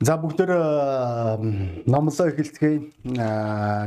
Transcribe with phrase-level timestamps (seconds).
[0.00, 0.50] За бүгдээр
[1.90, 2.78] номлоо эхэлцгээе.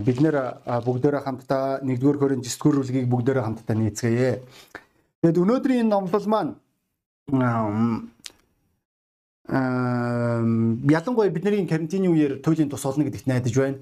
[0.04, 0.35] Бид нэр
[0.83, 4.43] бүгдээрээ хамтдаа 1-р Коринт 9-р бүлгийг бүгдээрээ хамтдаа нийцгээе.
[5.23, 6.59] Тэгэд өнөөдрийн номлол маань
[10.91, 13.80] ялангуяа бидний карантины үеэр туйлын тус олно гэдэгт найдаж байна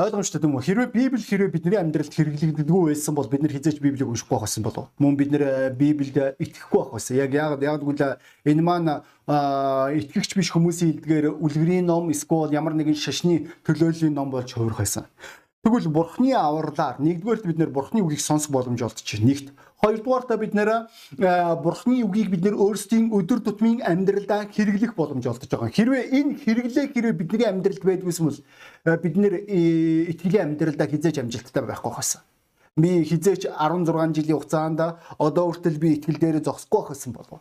[0.00, 0.64] ойлгомжтой юм уу?
[0.64, 4.64] Хэрвээ Библи хэрвээ бидний амьдралд хэрэглэгддэггүй байсан бол бид нар хизээч Библийг уншихгүй байх байсан
[4.64, 4.88] болов.
[4.96, 7.16] Мөн бид нар э, Библид итгэхгүй байх байсан.
[7.20, 8.16] Яг яг яг гэвэл
[8.48, 14.48] энэ маань итгэгч биш хүмүүсийн хэлдгээр үлгэрийн ном эсвэл ямар нэгэн шашны төлөөллийн ном болж
[14.56, 15.04] хувирах байсан.
[15.60, 19.20] Тэгвэл бурхны авралаар нэгдүгээрт бид нэр бурхны үгийг сонсох боломж олдчих.
[19.20, 20.86] Нэгт хоёрдугаартаа бид нэр
[21.64, 25.72] бурхны үгийг бид нэр өөрсдийн өдөр тутмын амьдралдаа хэрэглэх боломж олдож байгаа.
[25.72, 28.40] Хэрвээ энэ хэрэглээ хэрвээ бидний амьдралд байдгүйсэн бол
[29.00, 29.34] бид нэр
[30.12, 32.20] итгэлийн амьдралдаа хизээч амжилттай байхгүй байсан.
[32.76, 34.80] Би хизээч 16 жилийн хугацаанд
[35.18, 37.40] одоо хүртэл би итгэл дээр зогсохгүй байсан болов.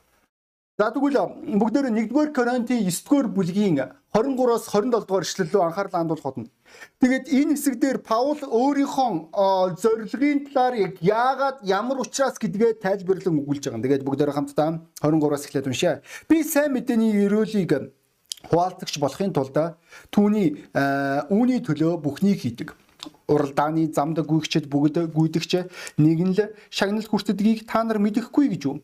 [0.80, 3.82] За тэгвэл бүгдээр 1-р Коринтын 9-р бүлгийн
[4.16, 6.48] 23-аас 27 дугаар эшлэл рүү анхаарал хандуулах болно.
[7.04, 13.84] Тэгээд энэ хэсэгдэр Паул өөрийнхөө зорилгын талаар яг яагаад ямар учраас гэдгээ тайлбарлан өгүүлж байгаа.
[13.84, 16.00] Тэгээд бүгдээр хамтдаа 23-аас эхлээд уншъя.
[16.32, 17.92] Би сайн мэдээний өрөөлийг
[18.48, 19.60] хуваалцагч болохын тулд
[20.16, 20.64] түүний
[21.28, 22.72] үүний төлөө бүхнийг хийдэг
[23.28, 25.52] уралдааны замд гүйгчэд бүгд гүйдэгч
[26.00, 28.80] нэг нь л шагнал хүртдгийг та нар мэдэхгүй гэж юу?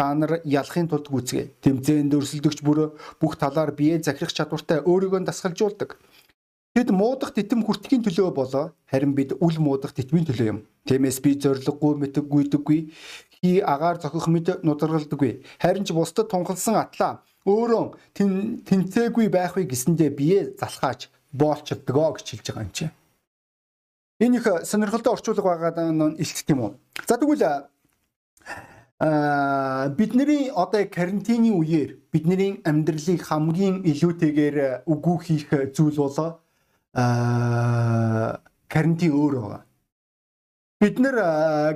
[0.00, 1.60] Та нар ялахын тулд гүйцгээ.
[1.60, 6.00] Тэмцээнд өрсөлдөгч бүр бүх талаар бие захирах чадвартай өөрийгөө дасгалжуулдаг.
[6.72, 10.58] Тэд муудах титэм хүртгийн төлөө болоо харин бид үл муудах титмийн төлөө юм.
[10.88, 12.80] Тиймээс би зориггүй мэтггүйдэггүй
[13.44, 15.44] хий агаар зохих мэд нударгалдаггүй.
[15.60, 17.84] Харин ч бусдад тунхалсан атлаа өөрөө
[18.16, 22.88] тэнцээгүй байх вэ гэсэндээ бие залхааж боолчдгоо гэж хэлж байгаа юм чи.
[24.24, 26.72] Энэ их сонирхолтой орчуулга байгаа нь илт тийм үү.
[27.04, 27.68] За тэгвэл
[29.00, 36.36] бидний одоо карантины үеэр бидний амьдралыг хамгийн илүүтэйгээр үгүй хийх зүйл бол
[38.68, 39.64] карантин өөр байгаа.
[40.80, 41.16] Бид нэр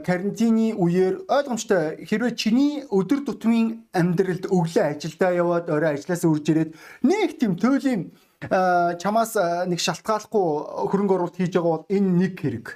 [0.04, 6.77] карантины үеэр ойлгомжтой хэрвээ чиний өдөр тутмын амьдралд өглөө ажилдаа яваад орой ажлаас үрж ирээд
[7.09, 8.12] нэг тийм төөлийн
[9.00, 9.32] чамаас
[9.69, 12.66] нэг шалтгааллахгүй хөрөнгө оруулалт хийж байгаа бол энэ нэг хэрэг.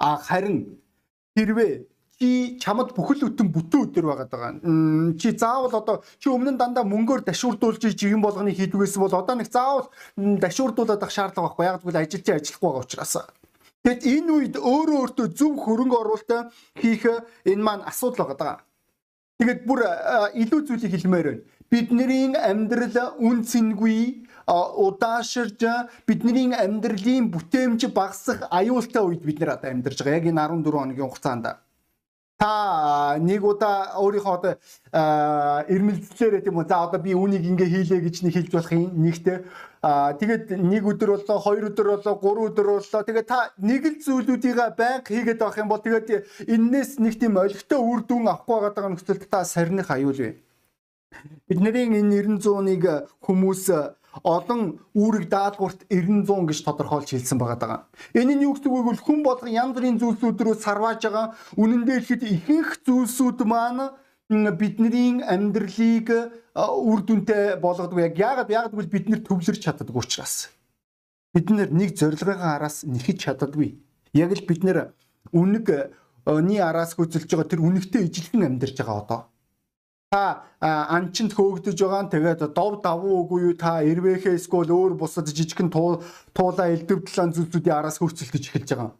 [0.00, 0.80] А харин
[1.36, 1.89] хэрвээ
[2.20, 4.52] чи чамд бүхэл бүтэн бүтэн өдөр байгаад байгаа.
[5.16, 9.40] Чи заавал одоо чи өмнө нь дандаа мөнгөөр дашуурдуулж жигэн болгоны хийдэг байсан бол одоо
[9.40, 9.88] нэг заавал
[10.20, 11.64] дашуурдуулаад ах шаардлага байхгүй.
[11.64, 13.16] Яг тэгвэл ажил чи ажиллахгүй байгаа учраас.
[13.80, 16.30] Тэгэд энэ үед өөрөө өөртөө зөв хөрөнгө оруулалт
[16.76, 17.08] хийх
[17.48, 18.60] энэ маань асуудал байгаа.
[19.40, 19.80] Тэгээд бүр
[20.36, 21.42] илүү зүйлийг хэлмээр байна.
[21.72, 25.64] Бидний амьдрал үн цэнгүй удааширж
[26.04, 30.20] бидний амьдралын бүтээмж багасах аюултай үед бид нэр одоо амьдарч байгаа.
[30.20, 31.69] Яг энэ 14 хоногийн хугацаанд
[32.40, 34.52] та нэг удаа өөрийнхөө одоо
[35.68, 39.44] ирмэлцлээрээ тийм үү за одоо би үнийг ингээ хийлээ гэж нэг хэлж болох юм нэгтэй
[39.80, 43.04] тэгээд нэг өдөр боллоо хоёр өдөр боллоо гурван өдөр боллоо.
[43.04, 47.76] Тэгээд та нэг л зүйлүүдийг байнга хийгээд байх юм бол тэгээд эннээс нэг тийм олигтой
[47.76, 50.40] үр дүн авахгүй байгаа нөхцөлд та сарних аюул вэ
[51.48, 52.84] бидний энэ 900-ыг
[53.20, 53.64] хүмүүс
[54.22, 57.78] олон үүрэг даалгаварт 900 гэж тодорхойлж хэлсэн байгаа даа.
[58.14, 58.98] Энэ нь юу гэсэн үг вэ?
[58.98, 61.26] Хүн болгон янз бүрийн зүйлсүүд рүү сарвааж байгаа.
[61.54, 63.94] Үнэн дээр ихэд ихэнх зүйлсүүд маань
[64.30, 66.08] бидний амьдралыг
[66.58, 68.02] үр дүнтэй болгодог.
[68.02, 70.50] Яг яагаад яагаад гэвэл бид нэр төвлөрч чаддаг учраас.
[71.30, 73.78] Бид нэг зорилгын араас нэхэж чаддаггүй.
[74.18, 74.90] Яг л бид нэр
[75.30, 75.66] үнэг
[76.26, 79.29] ний араас хөзөлж байгаа тэр үнэгтэй ижилхэн амьдарч байгаа одоо
[80.10, 85.30] та анчинд хөөгдөж байгаа нь тэгээд дов давуу үгүй юу та эрвэхээ эсвэл өөр бусад
[85.30, 88.90] жижигхэн туулаа элдвдлэн зүйлсүүдийн араас хөрцөлдөж эхэлж байгаа.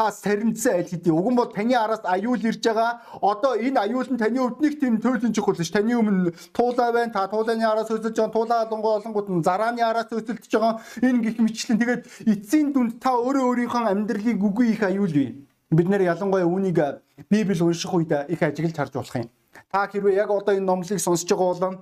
[0.00, 3.04] Та сарнцсан аль хэдий уг нь бол таны араас аюул ирж байгаа.
[3.20, 5.68] Одоо энэ аюул нь таны өвднийг тийм төөлөн чухал ш.
[5.68, 7.12] Таны өмнө туулаа байна.
[7.12, 8.32] Та туулааны араас хөсөлж байгаа.
[8.32, 10.80] Туулаа олонгоо олонгууд нь зарааны араас хөсөлдөж байгаа.
[11.04, 15.44] Энэ гих мэтлэн тэгээд эцсийн дүнд та өөрөө өөрийнхөө амьдралыг үгүй их аюул бий.
[15.68, 16.80] Бид нэр ялангуяа үүнийг
[17.28, 19.28] Библи унших үед их ажиглаж харж болох юм.
[19.72, 21.80] Та хэрвээ яг одоо энэ номлыг сонсож байгаа бол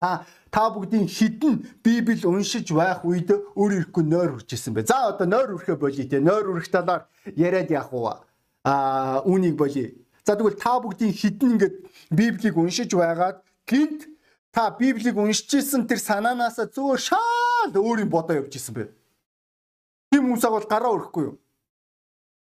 [0.00, 4.84] та та бүгдийн хідэн Библи уншиж байх үед өөр ирэхгүй нойр үржсэн бэ.
[4.84, 6.20] За одоо нойр үрхэ болий те.
[6.20, 8.20] Нойр үрэх талаар яриад яах вэ?
[8.68, 10.04] Аа үүнийг болий.
[10.28, 11.74] За тэгвэл та бүгдийн хідэн ингээд
[12.12, 14.04] Библийг уншиж байгаад гинт
[14.52, 18.92] та Библийг уншижсэн тэр санаанаас зөөр шал өөр юм бодоо явж исэн бэ.
[20.12, 21.40] Тийм хүмүүсээ бол гараа өрөхгүй юу?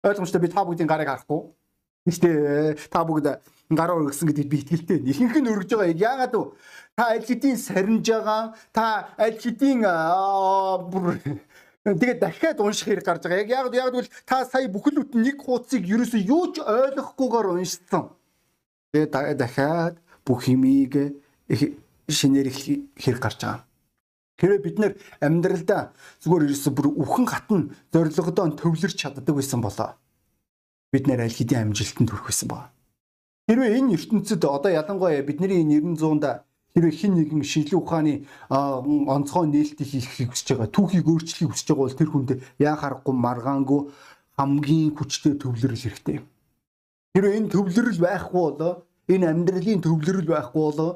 [0.06, 1.50] Ойлгомжтой би та бүгдийн гарыг харахгүй.
[2.08, 3.26] Гэхдээ та бүгд
[3.70, 4.98] гараа өргөсөн гэдэгт би итгэлтэй.
[5.04, 5.92] Ихэнх нь өргөж байгаа.
[5.92, 6.44] Яагаад вэ?
[6.96, 8.56] Та аль хэдийн сарниж байгаа.
[8.72, 9.84] Та аль хэдийн
[10.88, 11.20] бүр
[11.84, 13.44] тэгээд дахиад унших хэрэг гарч байгаа.
[13.44, 18.04] Яг яагаад яагаад гэвэл та сая бүхэл бүтэн нэг хуудсыг ерөөсөө юу ч ойлгохгүйгээр уншсан.
[18.96, 21.20] Тэгээд дахиад бүх юмыг
[22.08, 22.58] шинээр их
[22.96, 23.68] хэрэг гарч байгаа.
[24.40, 25.92] Хэрвээ бид нэр амьдралдаа
[26.24, 27.60] зүгээр ерөөсө бүр үхэн гатн
[27.92, 29.99] зоригдоо төвлөрч чаддаг байсан болоо
[30.92, 32.70] бид нэр аль хэдийн амжилтанд хүрэх байсан баг.
[33.48, 36.44] Хэрвээ энэ ертөнцид одоо ялангуяа бидний 900-да
[36.74, 41.98] хэрвээ хин нэгэн шинжлэх ухааны онцгой нээлтийг хийхийг хүсэж байгаа, түүхийг өөрчлөхийг хүсэж байгаа бол
[41.98, 42.30] тэр хүнд
[42.62, 43.80] яа харахгүй маргаангүй
[44.38, 46.18] хамгийн хүчтэй төвлөрөл хэрэгтэй.
[47.14, 48.72] Хэрвээ энэ төвлөрөл байхгүй болоо
[49.10, 50.90] энэ амьдралын төвлөрөл байхгүй болоо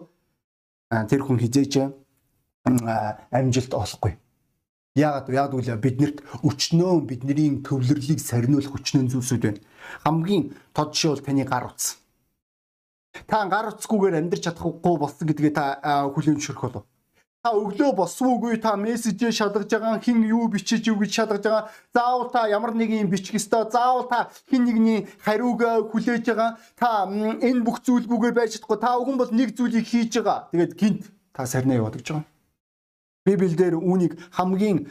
[1.11, 1.75] тэр хүн хизээч
[3.35, 4.14] амжилт олохгүй.
[4.94, 9.62] Яагаад яагаад үл биднэрт өчнөө бидний төвлөрлийг сарниулах өчнөө зүйлсүүд байна.
[10.06, 11.99] Хамгийн тод жишээ бол таны гар утас.
[13.26, 15.82] Та гар утасгүйгээр амьдрч чадахгүй болсон гэдгээ та
[16.14, 16.85] хүлээн зөвшөөрөх болов.
[17.43, 21.64] Та өглөө болсон үгүй та мессежээ шалгаж байгаа хин юу бичиж юу гэж шалгаж байгаа.
[21.91, 23.67] Заавал та ямар нэг юм бичих ёстой.
[23.75, 26.55] Заавал та хин нэгний хариуг хүлээж байгаа.
[26.79, 28.79] Та энэ бүх зүйлгүйгээр байж чадахгүй.
[28.79, 30.55] Та өгөн бол нэг зүйлийг хийж байгаа.
[30.55, 31.02] Тэгээд гинт
[31.35, 32.33] та сарнаа яваад гэж байгаа
[33.24, 34.84] Библиэлд үүнийг хамгийн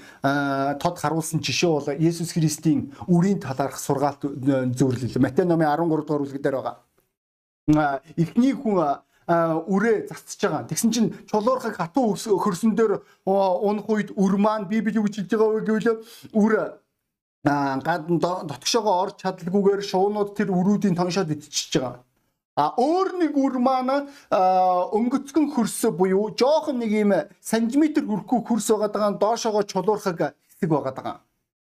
[0.81, 4.25] тод харуулсан жишээ бол Есүс Христийн үрийн талаарх сургаалт
[4.73, 5.21] зөвлөл.
[5.21, 8.01] Матай номын 13 дугаар бүлгээр байгаа.
[8.17, 9.05] Эхний хүн
[9.69, 10.65] үрээ зарцж байгаа.
[10.65, 15.53] Тэгсэн чинь чулуурхаг хатуу хөрсөн дээр унах үед үр маань Библи юу гэж хэлж байгаа
[15.53, 16.01] вэ гэвэл
[16.33, 16.53] үр
[17.45, 22.03] гадна дотгошоогоо орж чадалгүйгээр шуунууд тэр өрүүдийн тоншоод идчихэж байгаа.
[22.55, 28.89] А өөр нэг үр маань өнгөцгөн хөрсө буюу жоохон нэг юм сантиметр хүрхгүй хөрс байгаа
[28.93, 31.15] даа доошоогоо чулуурхаг хэсэг байгаа даа.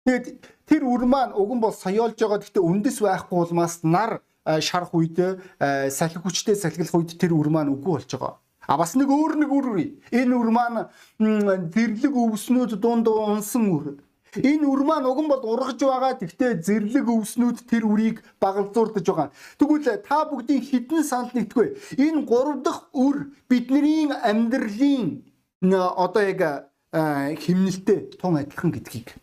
[0.02, 0.26] Тэгээд
[0.66, 4.18] тэр үр маань уг нь бол соёолж байгаа гэхдээ үндэс байхгүй улмаас нар
[4.58, 5.38] шарах үед
[5.94, 8.34] салхи хүчтэй салхилах үед тэр үр маань үгүй болж байгаа.
[8.66, 9.66] А бас нэг өөр нэг үр
[10.10, 10.90] энэ үр маань
[11.70, 14.02] зэрлэг өвснүүд дунд унсан үр.
[14.36, 16.18] Энэ үр маань уг нь бол ургаж байгаа.
[16.18, 19.28] Гэхдээ зэрлэг өвснүүд тэр үрийг багалзуурдаж байгаа.
[19.58, 21.78] Тэгвэл та бүгдийн хідэн санал нэгтгүй.
[21.98, 25.22] Энэ гурав дахь үр бидний амьдралын
[25.72, 29.14] одоо яг химнэлтэй тун адилхан гэдгийг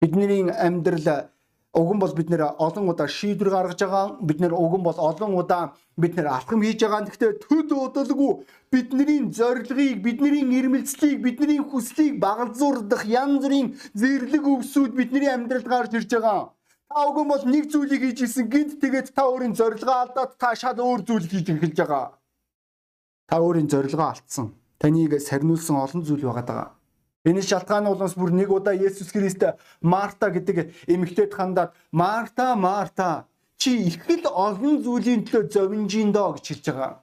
[0.00, 1.30] бидний амьдрал
[1.74, 4.06] уг нь бол бид нэр олон удаа шийдвэр гаргаж байгаа.
[4.20, 7.04] Бид нэр уг нь бол олон удаа бид нэр алхам хийж байгаа.
[7.04, 8.32] Гэхдээ төд удалгүй
[8.72, 13.68] бидний зорилгыг, бидний ирмэлцлийг, бидний хүслийг багалзуурдах янз бүрийн
[14.00, 16.40] зэрлэг өвсүүд бидний амьдралд гарч ирж байгаа.
[16.88, 20.56] Та уг нь бол нэг зүйлийг хийж исэн гинт тэгээд та өөрийн зорилгоо алдаад та
[20.56, 22.16] шал өөр зүйл хийж эхэлж байгаа.
[23.28, 24.56] Та өөрийн зорилгоо алдсан.
[24.80, 26.77] Таныг сарниулсан олон зүйл байгаа даа.
[27.26, 29.42] Энэ шалтгааны улмаас бүр нэг удаа Есүс Христ
[29.82, 33.26] Марта гэдэг эмэгтэйд хандаад Марта Марта
[33.58, 37.02] чи их л олон зүйлийн төлөө зовинжин доо гэж хэлж байгаа.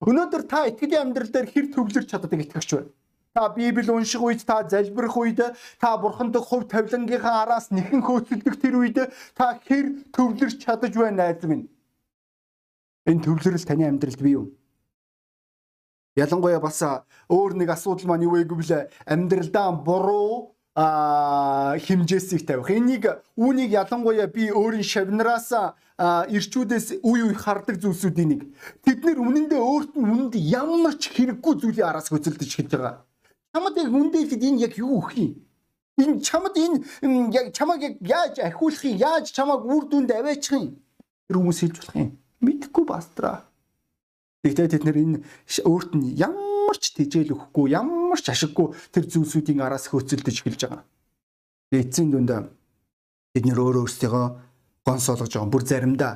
[0.00, 2.90] Өнөөдөр та итгэлийн амьдрал дээр хэр төвлөрч чаддаг итгэгч байна.
[3.36, 5.40] Та Библи унших үед та залбирах үед
[5.78, 8.98] та бурханд хувь тавилангийнхаа араас нэхэн хөөцөлдөх тэр үед
[9.36, 11.68] та хэр төвлөрч чадаж байна найз минь.
[13.04, 14.48] Энэ төвлөрөл таны амьдралд бий юу?
[16.16, 16.82] Ялангуяа бас
[17.30, 22.70] өөр нэг асуудал маань юу вэ гэвэл амьдралдаа буруу а химжээсийг тавих.
[22.70, 25.50] Энийг үүнийг ялангуяа би өөрийн шавнараас
[26.00, 28.42] ирчүүдээс үе үе хардаг зүйлсүүдийн нэг.
[28.82, 33.04] Тэд нэр үнэндээ өөрт нь үнэнд ямар ч хэрэггүй зүйлийн араас хөцөлдөж эхэлж байгаа.
[33.52, 35.32] Чамд яг үндээхэд энэ яг юу өгөх юм?
[35.98, 38.96] Энэ чамд энэ яг чамаг яг яаж ахиулах юм?
[38.96, 40.78] Яаж чамаг үр дүнд аваачих юм?
[41.28, 42.10] Тэр хүмүүс хэлж болох юм.
[42.40, 43.49] Мэдхгүй бастраа.
[44.40, 45.18] Тэгтээ тэд нэр энэ
[45.68, 50.82] өөрт нь ямар ч тэжээл өгөхгүй, ямар ч ашиггүй тэр зүйлсүүдийн араас хөөцөлдөж эхэлж байгаа.
[51.76, 52.32] Эцсийн дүнд
[53.36, 54.26] бид нэр өөрөө өөрсдийгөө
[54.86, 55.52] гонсоолгож байгаа.
[55.52, 56.12] Бүр заримдаа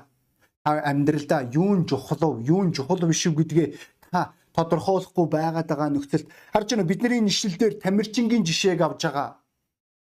[0.65, 3.69] та амьдралдаа юун чухал, юун чухал биш үү гэдгээ
[4.09, 9.29] та тодорхойлохгүй байгаад байгаа нөхцөлд харж байна бидний нэшлэл дээр тамирчингийн жишээг авж байгаа.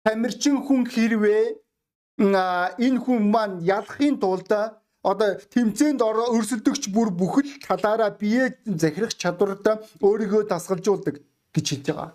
[0.05, 1.45] Тамирчин хүн хэрвээ
[2.19, 4.51] энэ хүн маань ялахын тулд
[5.02, 9.67] одоо тэмцээнд өрсөлдөгч бүр бүхэл талаараа бие захирах чадварт
[10.02, 11.23] өөрийгөө дасгалжуулдаг
[11.55, 12.11] гэж хэлж байгаа.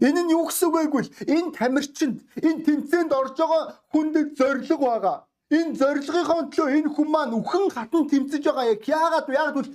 [0.00, 4.80] Энэ нь юу гэсэн үг вэ гэвэл энэ тамирчинд энэ тэмцээнд орж байгаа хүнд зориг
[4.80, 5.16] байгаа.
[5.52, 9.70] Энэ зорилгынхоо төлөө энэ хүн маань үхэн хатан тэмцэж байгаа яг яагаад яагаад бол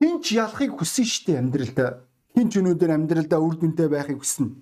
[0.00, 2.00] хинч ялахыг хүсэн штеп амьдралдаа.
[2.32, 4.56] Хинч өнөөдөр амьдралдаа үр дүнтэй байхыг хүснэ.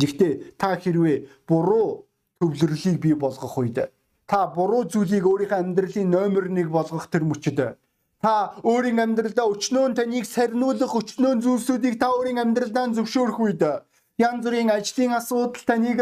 [0.00, 2.08] Гэхдээ та хэрвээ буруу
[2.40, 3.92] төвлөрлийг бий болгох үед
[4.30, 7.58] та буруу зүйлийг өөрийнхөө амьдралын номер 1 болгох тэр мөчөд
[8.22, 13.62] та өөрийн амьдралдаа өчнөө таныг сарниулах өчнөө зүйлсүүдийг та өөрийн амьдралдаа зөвшөөрөх үед
[14.20, 16.00] янз бүрийн ажлын асуудал таныг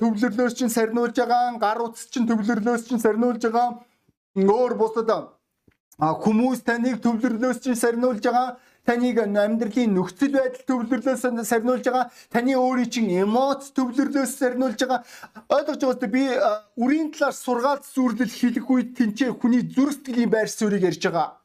[0.00, 3.68] төвлөрлөөс чинь сарниулж байгаа, гар утас чинь төвлөрлөөс чинь сарниулж байгаа.
[4.36, 5.10] Өөр бусад
[6.24, 8.48] хүмүүс таныг төвлөрлөөс чинь сарниулж байгаа
[8.86, 12.10] таныг амьдралын нөхцөл байдал төвлөрлөөс сарниулж байгаа.
[12.32, 15.00] Таны өөрийн чинь эмоц төвлөрлөөс сарниулж байгаа.
[15.56, 16.24] Ойлгож байгаа би
[16.82, 21.40] үрийн талаар сургаалт сүрлэл хийх үед тэнцээ хүний зүрх сэтгэлийн байр суурийг ярьж байгаа.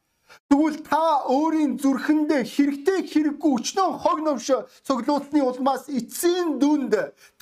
[0.50, 1.02] Тэгвэл та
[1.36, 4.46] өөрийн зүрхэндээ хэрэгтэй хэрэггүй өчнөө хог новш
[4.86, 6.92] цоглуулсны улмаас эцсийн дүнд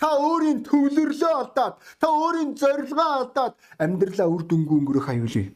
[0.00, 5.46] та өөрийн төвлөрлөө алдаад та өөрийн зорилгоо алдаад амьдралаа үр дүнгүй өнгөрөх аюулгүй.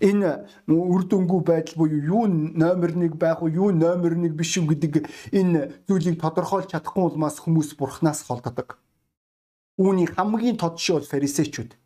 [0.00, 4.74] Энэ үр дүнгүй байдал буюу юу номер 1 байх уу юу номер 1 биш үү
[4.74, 8.78] гэдэг энэ зүйлийг тодорхойлж чадахгүй улмаас хүмүүс бурхнаас холддог.
[9.78, 11.78] Үүний хамгийн тод шил бол фарисеучуд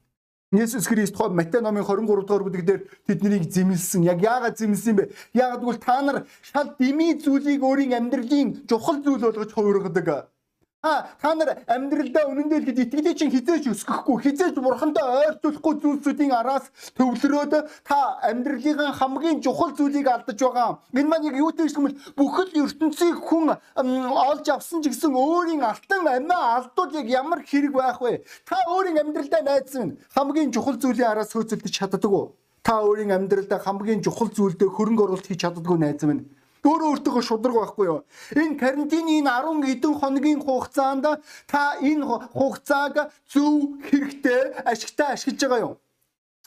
[0.50, 4.00] Есүс Христ тухай Матай номын 23 дугаар бүлэг дээр тэднийг зэмлсэн.
[4.08, 5.04] Яг яагаад зэмлсэн бэ?
[5.36, 10.32] Яагаад гэвэл та нар шал дими зүйлийг өөрийн амьдралын чухал зүйл болгож хувиргадаг.
[10.80, 17.66] Та нар амьдралдаа үнэндээ л итгэдэг чинь хизээж өсгөхгүй, хизээж бурхандаа ойртуулахгүй зүйлсүүдийн араас төвлөрөөд
[17.82, 20.78] та амьдралын хамгийн чухал зүйлийг алдаж байгаа.
[20.94, 26.06] Энэ маань яг юу гэж хэлмэл бүхэл ертөнцийг хүн олж авсан ч гэсэн өөрийн алтан
[26.06, 28.22] амиа алдууд яг ямар хэрэг байх вэ?
[28.46, 32.38] Та өөрийн амьдралдаа найдсан хамгийн чухал зүйлийн араас хөөцөлдөж чаддаг уу?
[32.62, 37.56] Та өөрийн амьдралдаа хамгийн чухал зүйлдээ хөрөнгө оруулалт хийж чаддаггүй найз минь өөрөө өөртөө шудраг
[37.58, 38.00] байхгүй юу?
[38.34, 41.04] Энэ карантины энэ 10 хэдэн хоногийн хугацаанд
[41.46, 45.74] та энэ хугацааг зөв хэрэгтэй ашигтай ашиглаж байгаа юу?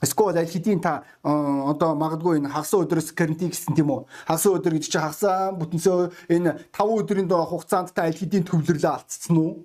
[0.02, 4.10] Эсвэл аль хэдийн та одоо магадгүй энэ хагас өдрөөс карантин гэсэн тийм үү?
[4.26, 8.92] Хагас өдөр гэж чинь хагасаа бүтэнсөө энэ 5 өдрийн доо хугацаанд та аль хэдийн төвлөрлөө
[8.98, 9.62] алдсан уу?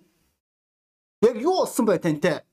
[1.25, 2.45] Яг юу болсон бай тантай?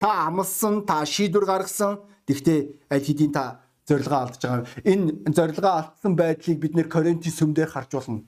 [0.00, 2.00] Та амлсан, та шийдвэр гаргасан.
[2.24, 4.66] Гэхдээ аль хэдийн та зорилгоо алдж байгаа.
[4.84, 8.22] Энэ зорилгоо алдсан байдлыг бид нэр Коринтын сүмдэр харж болно.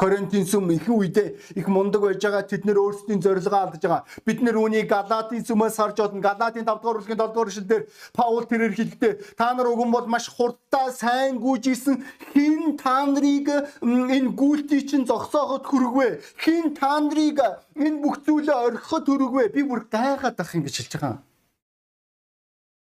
[0.00, 4.08] Коринтын сүм их үедээ их мундаг байж байгаа тэд нэр өөрсдийн зорилгоо алдж байгаа.
[4.24, 6.24] Бид нэр үүнийг Галатийн сүмээс харж байна.
[6.24, 7.82] Галатийн 5 дугаар бүлгийн 7 дугаар эшлэлдэр
[8.16, 12.00] Паул тэрээр хэлэхдээ та нар уган бол маш хурдтай сайн гүйжсэн
[12.32, 13.52] хин та нарыг
[13.84, 16.24] энэ гүйлтий чинь зогсооход хүргвэ.
[16.40, 17.44] Хин та нарыг
[17.76, 19.52] энэ бүх зүйлээ орхиход хүргвэ.
[19.52, 21.20] Би бүр гайхаад ах юм гэж хэлж байгаа.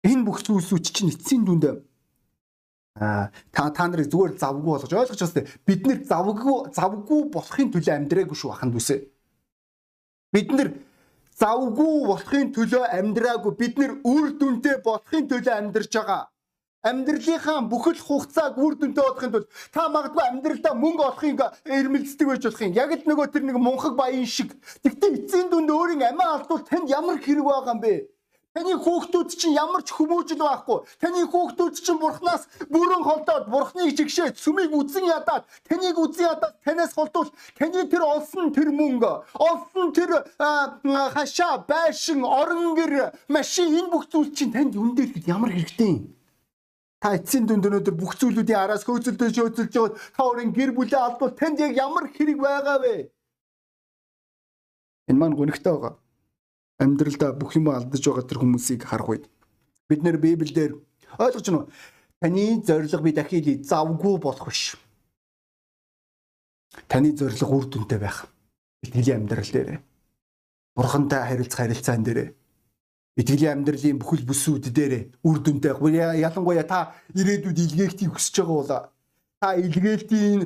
[0.08, 1.93] Энэ бүх зүйлсүүд чинь эцсийн дүндээ
[2.94, 3.30] та
[3.74, 5.48] та нарыг зүгээр завгүй болгож ойлгож байна.
[5.66, 8.96] Бид нэр завгүй завгүй болохын төлөө амьдраагүй шүү аханд үсэ.
[10.30, 10.70] Бид нэр
[11.34, 13.52] завгүй болохын төлөө амьдраагүй.
[13.58, 16.30] Бид нэр үр дүнтэй болохын төлөө амьдарч байгаа.
[16.84, 22.62] Амьдралынхаа бүхэл хугацааг үр дүнтэй болохын тулд та магадгүй амьдралдаа мөнгө олохын эрмэлздэг байж болох
[22.62, 22.78] юм.
[22.78, 24.54] Яг л нөгөө тэр нэг мунхаг баян шиг.
[24.84, 28.13] Тэгтээ эцсийн дүнд өөрийн амиа алдвал танд ямар хэрэг байгаа юм бэ?
[28.54, 30.86] Таны хүүхдүүд чинь ямар ч хүмүүжил байхгүй.
[31.02, 36.94] Таны хүүхдүүд чинь бурхнаас бүрэн холдоод бурхныг жигшээд сүмийг үзэн ядаад таныг үзэн ядаад танаас
[36.94, 44.06] холдвол таны тэр олсон тэр мөнгө, олсон тэр хашаа, байшин, орон гэр, машин энэ бүх
[44.06, 46.14] зүйл чинь танд үндэл хэд ямар хэрэгтэй юм?
[47.02, 51.34] Та эцсийн дүнд өнөөдөр бүх зүйлүүдийн араас хөөцөлдөж хөөцөлж яваад та өөрийн гэр бүлээ алдвал
[51.34, 53.10] танд яг ямар хэрэг байгаа вэ?
[55.10, 56.03] Энэ маань гонхтой байгаа
[56.78, 59.24] амьдралдаа бүх юм алдаж байгаа тэр хүмүүсийг харах үед
[59.88, 60.80] бид нэр Библиэлд
[61.18, 61.70] ойлгож байна уу?
[62.20, 64.76] Таны зориг би дахиад завгүй болох биш.
[66.88, 68.26] Таны зориг үр дүнтэй байх.
[68.82, 69.82] Итгэлийн амьдрал дээр.
[70.74, 72.34] Бурхантай харилцах харилцаан дээр.
[73.16, 76.16] Итгэлийн амьдралын бүхэл бүсүүд дээр үр дүнтэй байх.
[76.18, 78.72] Ялангуяа та ирээдүйд илгээхтийг хүсэж байгаа бол
[79.44, 80.40] та илгээлтийн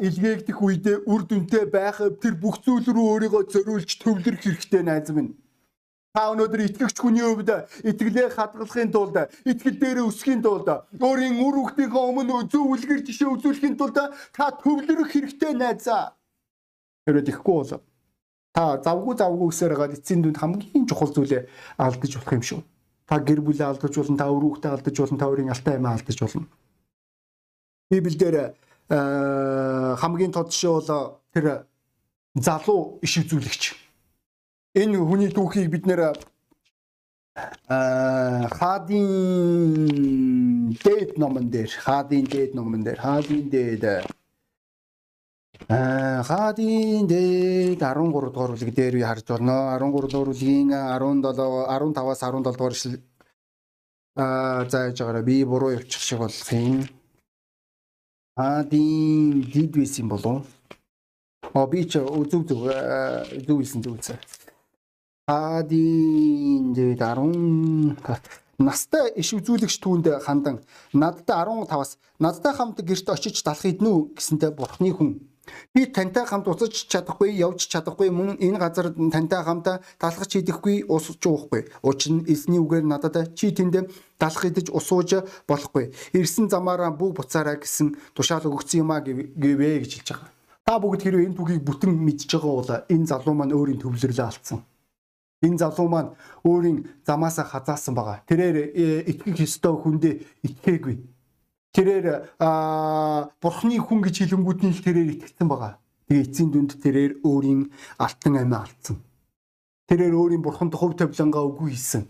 [0.00, 5.36] илгээгдэх үедээ үр дүнтэй байх тэр бүх зүйл рүү өөрийгөө зориулж төвлөрөх хэрэгтэй найз минь.
[6.16, 12.04] Та өнөөдөр итгэгч хүний хувьд итгэлээ хадгалахын тулд итгэл дээр өсөхийн тулд өөрийн үр хүүхдийнхээ
[12.08, 13.98] өмнө зөв үлгэр жишээ үзүүлэхийн тулд
[14.32, 16.16] та төвлөрөх хэрэгтэй найзаа.
[17.04, 17.84] Хэрвээ тэгэхгүй бол
[18.56, 21.42] та завгүй завгүй гэсээр байгаа эцсийн дүнд хамгийн чухал зүйлээ
[21.76, 22.60] алдаж болох юм шүү.
[23.04, 26.16] Та гэр бүлээ алдаж болно, та үр хүүхдээ алдаж болно, та өөрийн алтай амиа алдаж
[26.18, 26.48] болно.
[27.92, 28.56] Библиэлд
[28.88, 31.68] хамгийн тод жишээ бол тэр
[32.32, 33.87] залуу иш үзүүлэгч
[34.78, 36.00] энэ хүний түүхийг бид нэр
[38.58, 39.08] хаадын
[40.84, 43.84] дээд номон дээр хаадын дээд номон дээр хаадын дээд
[46.28, 49.76] хаадын дээд 13 дугаар бүлэг дээр би харж байна.
[49.78, 52.96] 13 дугаар бүлгийн 17 15-аас 17 дугаар эшлэл
[54.16, 56.86] аа зааж байгаараа би буруу явчих шиг болох юм.
[58.38, 60.46] Хаадын дид байсан болов.
[61.54, 62.42] Оо би ч зөв зөв
[63.46, 64.37] зөв хэлсэн зөв үзээ.
[65.28, 68.24] Хаадын дээд 10
[68.64, 70.62] настай иш үзүүлэгч түүнд хандан
[70.96, 75.10] надтай 15-аас надтай хамт гэрт очиж далах иднэ үү гэсэнтэй бурхны хүн.
[75.76, 79.68] Би тантай хамт уцаж чадахгүй явж чадахгүй мөн энэ газар тантай хамт
[80.00, 81.68] далах чийдэхгүй усч уухгүй.
[81.84, 85.92] Учир нь эсний үгээр надад чи тэнд далах идэж усууж болохгүй.
[86.16, 90.32] Ирсэн замаараа бүх буцаараа гэсэн тушаал өгсөн юм а гэвэ гэж хэлж байгаа.
[90.64, 94.64] Та бүгд хэрвээ энэ түүхийг бүтэн мэдж байгаа бол энэ залуу маань өөрийн төвлөрлөө алдсан
[95.42, 96.10] Энэ залуу маань
[96.42, 98.26] өөрийн замаасаа хазаасан байгаа.
[98.26, 100.14] Тэрээр э, итгэх ёстой хүндээ
[100.46, 100.96] итгээгүй.
[101.70, 102.06] тэрээр
[103.38, 105.78] бурхны хүн гэж хэлэнгүүдний л тэрээр итгэсэн байгаа.
[106.10, 107.70] Тэгээ эцсийн дүнд тэрээр өөрийн
[108.02, 108.96] алтан амиа алдсан.
[109.86, 112.08] Тэрээр өөрийн бурханд хөв тавилангаа үгүй хийсэн.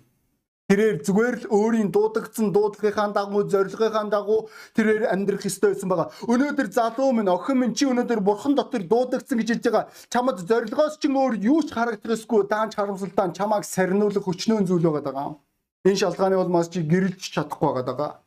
[0.69, 6.13] Тэрээр зүгээр л өөрийн дуудагдсан дуудлагынхаа дагуу зорилгынхаа дагуу тэрээр амьдрах ёстой байсан байгаа.
[6.29, 9.89] Өнөөдөр залуу минь охин минь чи өнөөдөр бурхан дотор дуудагдсан гэж хэлж байгаа.
[10.13, 15.41] Чамд зорилгоос ч өөр юу ч харагдах ёсгүй даанч харамсалтай чамааг сарниулах хүчнөө зүйл байгаа.
[15.89, 18.21] Энэ шалтгааны маш чи гэрэлж чадахгүй байгаа.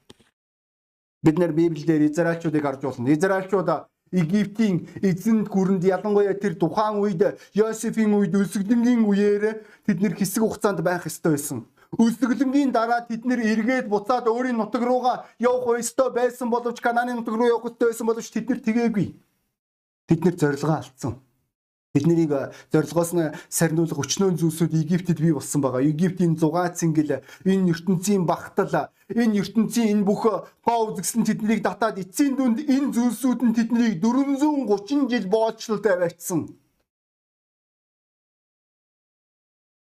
[1.21, 3.13] Бид нэр Библиэлд Израильчуудыг харж болно.
[3.13, 3.69] Израильчууд
[4.12, 10.81] Египтийн эзэнт гүрэнд ялангуяа тэр тухайн үед Йосефийн үед өсгөлнгийн үеэр тэд нэр хэсэг хугацаанд
[10.81, 11.69] байх ёстой байсан.
[11.91, 17.36] Өсгөлнгийн дараа тэд нэр эргээд буцаад өөрийн нутаг руугаа явах ёстой байсан боловч Кананы нутаг
[17.36, 19.07] руу явах ёстой байсан боловч тэд нэр тгэгээгүй.
[20.07, 21.13] Тэд нэр зорилгоо алдсан.
[21.91, 22.31] Тэднийг
[22.71, 25.83] зорилгоос нь сарниулах өчнөө зүйлсүүд Египтэд бий болсон байгаа.
[25.83, 30.24] Египтийн зугаа цэнгэл, энэ ертөнцийн багтал, энэ ертөнцийн энэ бүх
[30.63, 36.55] гоо үзэгсэн тэднийг татаад эцсийн дүнд энэ зүйлсүүд нь тэднийг 430 жил боолчлолтой байцсан.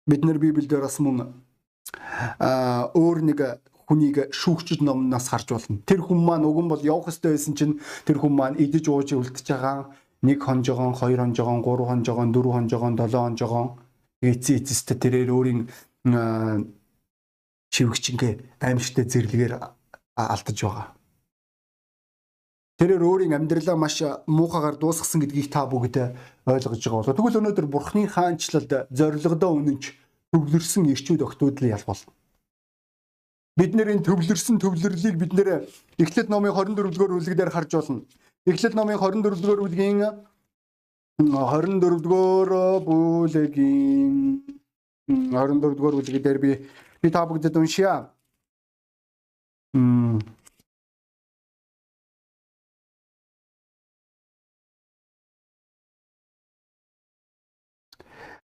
[0.09, 1.37] Бид нар Библиэлд бас мөн
[2.39, 3.39] өөр нэг
[3.87, 5.83] хүнийг шүүгчд номноос харж болно.
[5.83, 9.11] Тэр хүн маань уг нь бол явах ёстой байсан чинь тэр хүн маань идэж ууж
[9.11, 9.91] үлдчихэж байгаа
[10.23, 13.67] нэг хонжогоон, хоёр хонжогоон, гурван хонжогоон, дөрвөн хонжогоон, долоон хонжогоон
[14.21, 15.59] эцсийн эцэстэ тэрээр өөрийн
[17.73, 19.53] чивгчингээ аимшигтай зэрлэгээр
[20.15, 20.87] алдаж байгаа.
[22.77, 26.13] Тэрээр өөрийн амьдралаа маш муухагаар дуусгасан гэдгийг та бүгд
[26.45, 27.17] ойлгож байгаа болоо.
[27.17, 29.83] Тэгвэл өнөөдөр Бурхны хаанчлалд зоригдоо үнэнч
[30.31, 31.21] төвлөрсөн ирчүүд
[31.59, 32.01] л ялбал.
[33.59, 35.67] Бид нэр энэ төвлөрсөн төвлөрлийг бид нэр
[35.99, 38.07] Эхлэл номын 24 дугаар бүлэг дээр харж болно.
[38.47, 39.99] Эхлэл номын 24 дугаар бүлгийн
[41.19, 44.15] 24 дугаар бүлгийн
[45.11, 46.51] 24 дугаар бүлэг дээр би
[47.03, 48.07] би та бүгдэд уншия.
[49.75, 50.23] Мм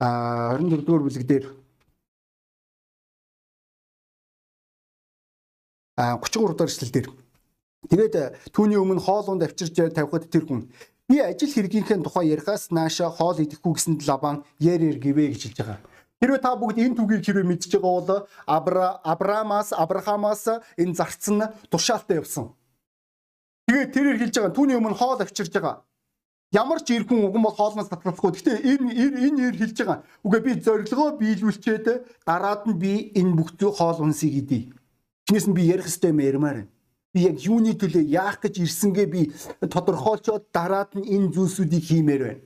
[0.03, 1.62] а 24 дугаар бүлэг дээр
[5.97, 7.09] 33 дугаар эшлэл дээр
[7.91, 8.25] Тэгээд э,
[8.55, 10.71] түүний өмнө хоолунд авчирч тавихад тэр хүн
[11.11, 15.79] би ажил хэргийнхээ тухай ярихаас нааша хоол идэхгүй гэсэнд лабан ярэр гэвэ гэж хэлж байгаа.
[16.23, 18.11] Хэрвээ та бүгд энэ түүхийг хэрвээ мэдж байгаа бол
[18.47, 22.55] Абра Абрамаас Абрахамаас энэ зарцсан тушаалтай явсан.
[23.67, 25.83] Тэгээд тэрээр хэлж байгаа түүний өмнө хоол авчирч байгаа.
[26.55, 28.31] Ямар ч ир хүн уган бол хоолноос татлахгүй.
[28.31, 28.95] Гэхдээ энэ
[29.27, 30.07] энэ ир хэлж байгаа.
[30.23, 31.87] Үгүй би зорилгоо биелүүлчихэд
[32.23, 34.71] дараад нь би энэ бүх хоол унсыг идэ.
[35.27, 36.71] Чинээс нь би ярих ёстой юм ярмаар байна
[37.13, 39.23] би яг юуны төлөө яах гэж ирсэнгээ би
[39.61, 42.43] тодорхойлцоод дараад нь энэ зүйлсүүдийг хиймээр байна.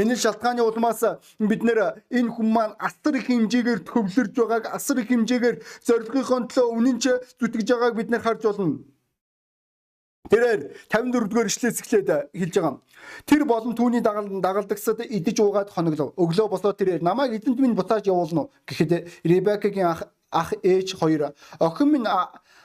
[0.00, 1.04] Энэ шалтгааны улмаас
[1.36, 6.72] бид нэр энэ хүн маань асар их хэмжээгээр төвлөрж байгааг асар их хэмжээгээр зорилгынхон төлөө
[6.76, 7.04] үнэнч
[7.36, 8.80] зүтгэж байгааг бид нэр харж болно.
[10.28, 10.60] Тэрээр
[10.92, 12.80] 54 дугаар ишлээс эхлээд хэлж байгаа.
[13.24, 16.12] Тэр болон түүний дагалдагсад идэж уугаад хоноглов.
[16.20, 21.32] Өглөө босоод тэрээр намайг эзэнт минь буцааж явуулна уу гэхэд Ребекагийн ах ах ээж хоёр
[21.58, 22.06] охин минь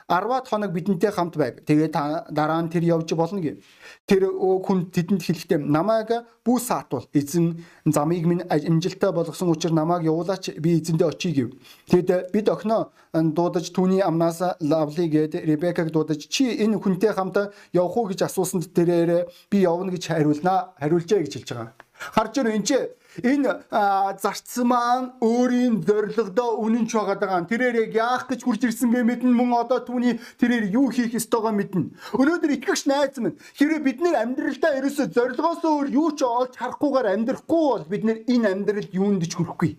[0.09, 1.63] 10-аад хоног бидэнтэй хамт байг.
[1.65, 1.89] Тэгээ
[2.29, 3.63] дараа нь тэр явж болно гэв.
[4.05, 10.59] Тэр хүн тэдэнд хэлэхдээ намайг бүү саатвал эзэн замыг минь амжилттай болгосон учраас намайг явуулаач
[10.59, 11.49] би эзэндээ очие гэв.
[11.87, 17.97] Тэгэд бид охиноо дуудаж түүний амнаас лавли гээд Ребекаг дуудаж чи энэ хүнтэй хамт явах
[17.97, 21.71] уу гэж асуусанд тэрээр би явна гэж хариулнаа хариулжээ гэж хэлж байгаа.
[22.11, 23.69] Харж байна энэ энэ
[24.17, 27.45] зарцсан маань өөрийн зорилгодоо үнэнч байгаа даа.
[27.45, 31.93] Тэрээр яг яах гэж хурж ирсэнгээ мэднэ мөн одоо түүний тэрээр юу хийх ёстойгоо мэднэ.
[32.17, 37.13] Өнөөдөр итгэгч найз минь хэрэв бид нэр амьдралдаа ерөөсөө зорилгоос өөр юу ч олж харахгүйгээр
[37.13, 39.77] амьдрахгүй бол бид нэр энэ амьдралд юунд ч хүрэхгүй.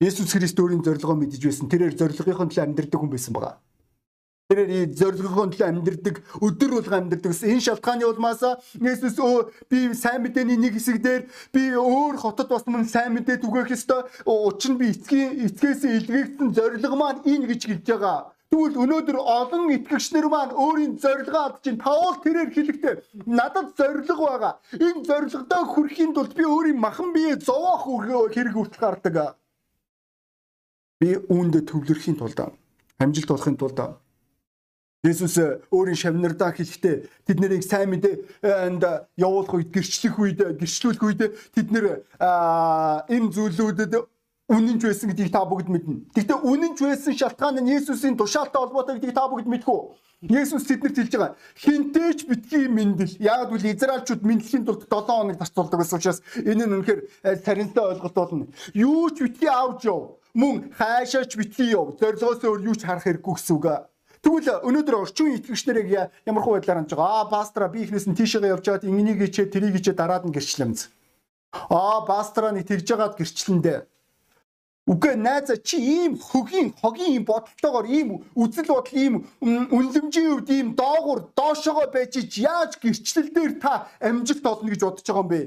[0.00, 1.68] Есүс Христ өөрийн зорилгоо мэдэж байсан.
[1.68, 3.54] Тэрээр зорилгынхон төлөө амьдрдаг хүн байсан байгаа.
[4.54, 7.32] Тэрээр зорилгын төлөө амьдэрдэг, өдөр болго амьдэрдэг.
[7.42, 8.42] Энэ шалтгааны улмаас
[8.78, 9.18] Есүс
[9.66, 14.06] би сайн мэдээний нэг хэсэгдэр би өөр хотод бас мөн сайн мэдээ түгээх ёстой.
[14.22, 18.30] Учир нь би эцгийн эцгээс илгээгдсэн зорилго маань энэ гэж хэлж байгаа.
[18.54, 22.94] Тэгвэл өнөөдөр олон итгэгчнэр маань өөрийн зорилгоо алдчихин Паул тэрээр хэлэхдээ
[23.26, 24.54] надад зорилго байгаа.
[24.78, 27.90] Энэ зорилгодоо хүрэхийн тулд би өөрийн махан бие зовоох
[28.30, 29.34] хэрэг хүртэл гардаг.
[31.02, 32.38] Би үүнд төвлөрөхийн тулд
[33.02, 34.03] амжилт олохын тулд
[35.04, 38.82] Есүс э, өөрийн шавнардаа хэлэхдээ тэд нэрийг сайн мэдээнд
[39.20, 41.20] явуулах үед гэрчлэх үед гэрчлүүлэх үед
[41.52, 42.08] тэд нэр
[43.12, 43.92] энэ зүйлүүдэд
[44.48, 46.08] үнэнч байсан гэдгийг та бүгд мэднэ.
[46.12, 49.82] Гэхдээ үнэнч байсан шалтгаан нь Есүсийн тушаалтай холбоотой гэдгийг та бүгд мэдэх үү?
[50.28, 51.36] Есүс тэднэрт хэлж байгаа.
[51.56, 53.16] Хинтээч битгий мэндэл.
[53.20, 57.84] Яг үл Израильчууд мэдлэхийн тулд 7 хоног зарцуулдаг гэсэн учраас энэ нь үнэхээр э, саринтай
[57.92, 58.48] ойлголт болно.
[58.72, 60.20] Юу ч битгий авч яв.
[60.32, 61.96] Мөн хайшаач битгий яв.
[62.00, 63.64] Зорилгоос өөр юу ч харах хэрэггүй гэсэн үг
[64.24, 65.88] Тэгвэл өнөөдөр орчин үеийн итгэгч нарыг
[66.24, 67.28] ямар хуу байдлаар хандж байгаа?
[67.28, 70.88] Аа пастора би ихнээс нь тийшээгээ явж байгаад ингэнийг хийчээ тэрийг хийчээ дараад нь гэрчлэмз.
[71.68, 73.78] Аа пастора нэг тэгж байгаад гэрчлэндээ.
[74.84, 81.32] Үгүй найзаа чи ийм хөгийн хогийн бодолтойгоор ийм үзэл бодол ийм үнлэмжийн хувьд ийм доогуур
[81.36, 85.40] доошоогоо байж яаж гэрчлэл дээр та амжилт олно гэж бодож байгаа юм бэ?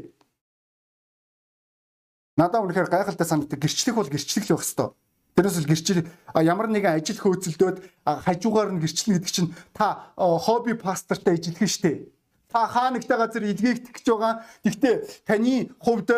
[2.37, 3.61] Надаа үнэхээр гайхалтай санагддаг.
[3.61, 4.93] Гэрчлэх бол гэрчлэх л байх хэвээр.
[5.37, 6.01] Тэрнээс л гэрчил
[6.33, 7.77] ямар нэгэн ажил хөөцөлдөөд
[8.25, 12.09] хажуугаар нь гэрчлэн гэдэг чинь та хобби пастортай ижилхэн штэ.
[12.49, 14.41] Та хаа нэгтэй газар илгээгдэх гэж байгаа.
[14.65, 14.95] Гэхдээ
[15.29, 16.09] таны хувьд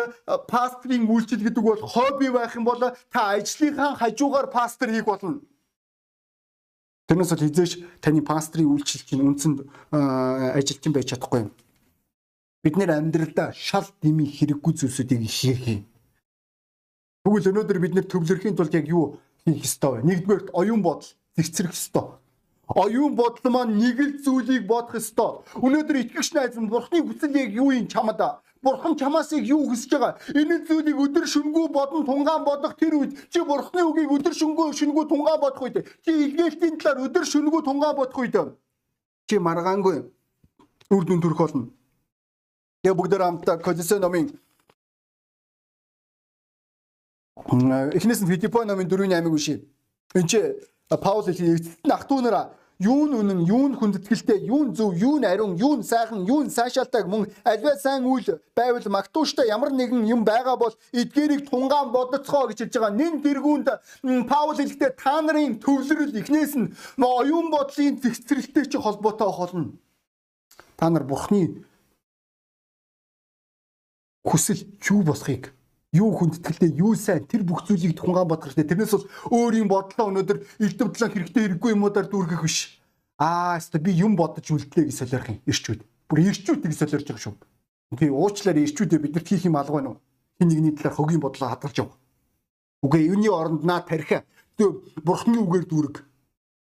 [0.48, 2.80] пастрийн үйлчил гэдэг бол хобби байх юм бол
[3.12, 5.44] та ажлынхаа хажуугаар пастор хийх болно.
[7.04, 11.52] Тэрнээс л хизээш таны пастрийн үйлчил чинь үндсэнд ажилчин байж чадахгүй юм.
[12.64, 15.89] Бид нэр амьдралдаа шал дими хэрэггүй зүйлсүүдийг хийх юм.
[17.24, 20.08] Тэгвэл өнөөдөр бид нэр төвлөрхийн тулд яг юу хийх ёстой вэ?
[20.08, 22.16] Нэгдүгээр оюун бодол зэгцрэх ёстой.
[22.64, 25.44] Оюун бодол маань нэг л зүйлийг бодох ёстой.
[25.60, 28.16] Өнөөдөр итгэгч найз нь Бурхны хүсэл яг юу юм чамд?
[28.62, 30.16] Бурхан чамаас яг юу хүсэж байгаа?
[30.32, 35.04] Энэ зүйлийг өдөр шөнөгүй бодон тунгаан бодох тэр үед чи Бурхны үгийг өдөр шөнөгүй шөнөгүй
[35.08, 38.36] тунгаан бодох үед чи илгээлтийн талаар өдөр шөнөгүй тунгаан бодох үед
[39.28, 39.96] чи маргаангүй
[40.92, 41.68] үр дүн төрөх болно.
[42.84, 44.28] Тэгээ бүгдээр хамтдаа Колосе номын
[47.46, 49.60] эхнээс нь Филиппо номын 4:8-ыг уншия.
[50.14, 50.40] Энд чи
[50.88, 52.50] Паул эцэст нь ах トゥ нараа
[52.80, 56.24] юу нь үнэн, юу нь хүндэтгэлтэй, юу нь зөв, юу нь ариун, юу нь сайхан,
[56.24, 61.44] юу нь сайшаалтайг мөн альва сайн үйл байвал магтууштай ямар нэгэн юм байгаа бол эдгээрийг
[61.50, 62.96] тунгаан бодоцгоо гэж хэлж байгаа.
[62.96, 63.68] Нин тэргүүнд
[64.26, 69.76] Паул хэлэхдээ та нарын төвлөрөл эхнээс нь оюун бодлын зэгцрэлтэй чи холбоотой холно.
[70.80, 71.60] Та нар бурхны
[74.24, 75.52] хүсэл юу болохыг
[75.92, 78.68] юу хүндэтгэлтэй юу сайн тэр бүх зүйлийг тунгаан бодох хэрэгтэй.
[78.70, 80.38] Тэрнээс бол өөрийн бодлоо өнөөдөр
[80.94, 82.78] талаа хэрэгтэй хэрэггүй юмудаар дүүргэх биш.
[83.18, 85.38] Аа, өстө би юм бодож үлдлээ гэж солиорох юм.
[85.50, 85.80] Ирчүүд.
[86.06, 87.34] Бүр ирчүүд гэж солиорж байгаа шүү.
[87.98, 89.98] Тэгээ уучлаарай ирчүүдээ бид нар хийх юм алга байна уу?
[90.38, 91.90] Хин нэгний талаар хогийн бодлоо хадгалж яв.
[92.86, 94.22] Үгүй юуны оронд наа тарих.
[94.54, 95.96] Тэгээ бурхны үгээр дүүрэг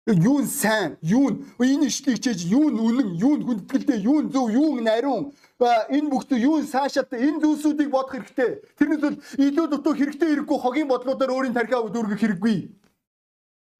[0.06, 4.22] юу нь сайн, юу нь энэ ишлийг чиж юу нь үнэн, юу нь хүндэтгэлтэй, юу
[4.22, 5.32] нь зөв, юу нь нариун.
[5.60, 8.64] Энэ бүхт юу нь цаашаатай энэ зүйлсүүдийг бодох хэрэгтэй.
[8.80, 12.56] Тэрнээс бол илүү дутуу хэрэгтэй хэрэггүй хогийн бодлуудаар өөрийн тархиа дүүргэх хэрэггүй.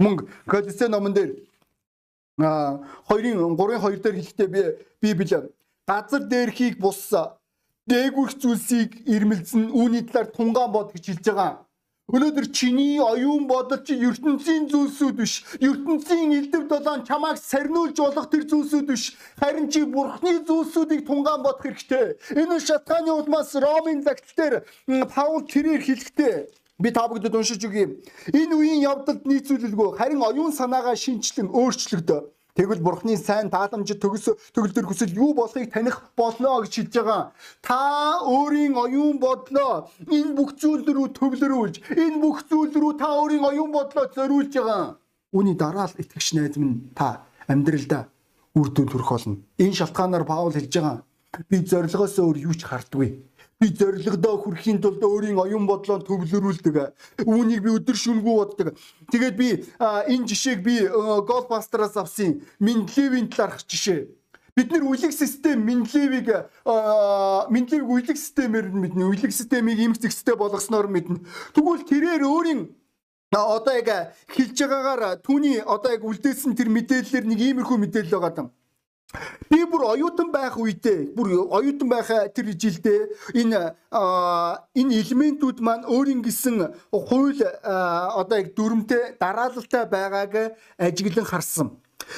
[0.00, 1.40] Мөнгө Колосе номон дээр
[2.40, 4.60] а 2-ын 3-ын 2 дээр хэлэхдээ би
[5.00, 5.48] Библи
[5.88, 7.12] газар дээрхийг бус
[7.88, 11.66] дээгүрх зүйлсийг ирмэлзэн үүний талаар тунгаан бод гэж хэлж байгаа.
[12.10, 15.34] Өнөөдөр чиний оюун бодол чи ертөнцийн зүйлсүүд биш.
[15.62, 19.14] ертөнцийн элдв долоон чамайг сарниулж болох тэр зүйлсүүд биш.
[19.38, 22.18] Харин чи бурхны зүйлсүүдийг тунгаан бодох хэрэгтэй.
[22.34, 26.34] Энэ шатгааны улмаас Ромын загтал дээр Паул тэрээр хэлэхдээ
[26.82, 28.02] би та бүдэд уншиж өгье.
[28.34, 32.20] Энэ үеийн явдалд нийцүүлэлгүй харин оюун санаагаа шинчлэн өөрчлөгдөө
[32.56, 37.22] Тэгвэл бурхны сайн тааламжид төгс төгөлдөр хүсэл юу болохыг таних болно гэж хэлж байгаа.
[37.62, 37.78] Та
[38.26, 43.70] өөрийн оюун бодлоо энэ бүх зүйл рүү төвлөрүүлж, энэ бүх зүйл рүү та өөрийн оюун
[43.70, 44.98] бодлоо зориулж байгаа.
[45.30, 48.10] Үүний дараа л итгэгч найз минь та амьдралдаа
[48.58, 49.38] үр дүн төрөх болно.
[49.62, 51.06] Энэ шалтгаанаар Паул хэлж байгаа.
[51.46, 53.29] Би зорилгоос өөр юу ч харддаггүй
[53.60, 56.76] би зоригдоо хүрэхийн тулд өөрийн оюун бодлоо төвлөрүүлдэг.
[57.28, 58.72] Үүнийг би өдөр шүнгүү боддог.
[59.12, 60.88] Тэгээд би энэ жишээг би
[61.28, 64.08] Голбастераас авсан Мендлевийн талаарх жишээ.
[64.56, 66.48] Бид нэр үлэг систем Мендлевийг
[67.52, 69.04] Мендлевийг үлэг системээр нь мэднэ.
[69.04, 71.20] Үлэг системийг эмх зэгцтэй болгосноор мэднэ.
[71.52, 72.72] Тэгвэл тэрээр өөрийн
[73.28, 78.50] одоо яг хэлж байгаагаар түүний одоо яг үлдээсэн тэр мэдээллээр нэг иймэрхүү мэдээлэл байгаа юм.
[79.50, 86.22] Би бүр оюутан байх үедээ бүр оюутан байх тэр жилдээ энэ энэ элементүүд маань өөрийн
[86.22, 91.68] гисэн хууль одоо яг дүрмтэй дараалалтай байгааг ажиглан харсан.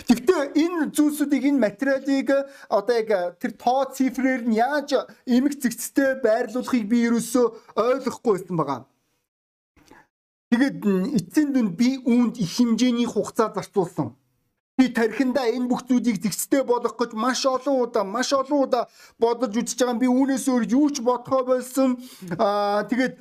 [0.05, 2.29] Гэхдээ энэ зүйлсүүдийг энэ материалыг
[2.69, 8.81] одоо яг тэр тоо цифрээр нь яаж эмх зэгцтэй байрлуулахыг би ерөөсөө ойлгохгүй байсан байгаа.
[10.53, 10.79] Тэгээд
[11.17, 14.13] эцсийн дүнд би үүнд их хэмжээний хугацаа зарцуулсан
[14.83, 18.85] би тархиндаа энэ бүх зүйлийг зэгцтэй болгох гэж маш олон удаа маш олон удаа
[19.23, 22.03] бодож үзэж байгаа би үүнээс өөр юу ч бодхоо болсон
[22.35, 23.15] аа тэгээд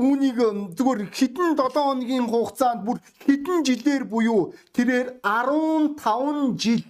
[0.00, 0.38] үүнийг
[0.72, 6.82] зүгээр хэдэн 7 хоногийн хугацаанд бүр хэдэн жилээр буюу тэрээр 15 жил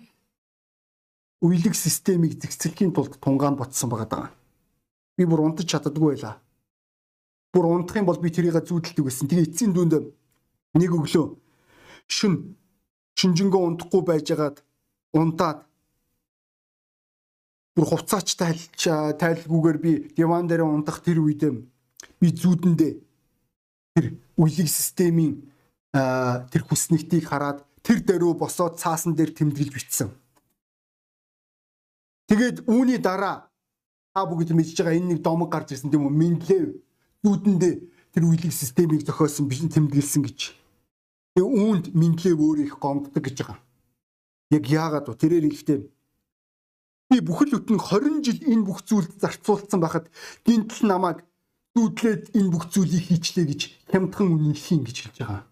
[1.42, 4.27] үеийг системийг зэгцлэхийн тулд тунгаан ботсон байгаа даа.
[5.18, 6.38] Би бүр унтаж чаддаггүй байлаа.
[7.53, 9.29] Бүр унтах юм бол би тэрийг зүүдэлдэг байсан.
[9.29, 10.09] Тэгээ эцсийн дүнд
[10.72, 11.27] нэг өглөө
[12.09, 12.57] шүн
[13.18, 14.57] шинжэнгөө унтахгүй байжгаад
[15.14, 15.59] унтаад
[17.74, 18.83] бүр хувцаач тайлч
[19.18, 21.42] тайлгүйгээр би диван дээр унтах тэр үед
[22.20, 22.92] би зүүдэндээ
[23.94, 24.07] тэр
[24.38, 25.42] үлэг системийн
[25.94, 30.11] тэр хүснэгтийг хараад тэр даруй босоод цаасан дээр тэмдэглэж бичсэн.
[32.27, 33.46] Тэгээд үүний дараа
[34.14, 36.14] та бүгд мэдж байгаа энэ нэг домог гарч ирсэн тийм үү?
[36.14, 36.79] Мендлев
[37.22, 37.74] зүудэндээ
[38.14, 40.40] тэр үеийг системийг зохиосон биш тэмдэглэсэн гэж.
[41.42, 43.59] Үүнд Мендлев өөр их гомддог гэж байгаа.
[44.55, 45.18] Яг яагаад вэ?
[45.18, 45.79] Тэрээр ихтэй
[47.11, 50.07] би бүхэл бүтэн 20 жил энэ бүх зүйлд зарцуулсан байхад
[50.47, 51.27] гинтл намайг
[51.75, 55.42] зүудлээд энэ бүх зүйлийг хийчлээ гэж хямдхан үнэлэх юм гэж хэлж байгаа.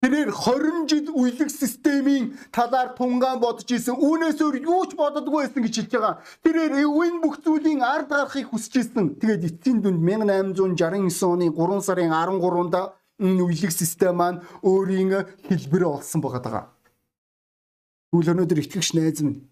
[0.00, 3.98] Тэрээр 20 жил үеиг системийн талаар тунгаан бодож исэн.
[3.98, 6.14] Үүнээс өөр юу ч боддоггүй байсан гэж хэлж байгаа.
[6.46, 9.18] Тэрээр энэ бүх зүйлийн ард гарахыг хүсэж исэн.
[9.20, 12.74] Тэгээд эцсийн дүнд 1869 оны 3 сарын 13-нд
[13.20, 15.12] энэ үеиг систем маань өөрийн
[15.46, 16.64] хэлбэрээ олсон байгаа.
[18.10, 19.44] Тэгвэл өнөөдөр итгэгч найз минь